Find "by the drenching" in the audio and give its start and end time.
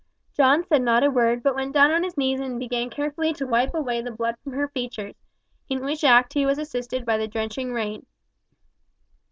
7.05-7.71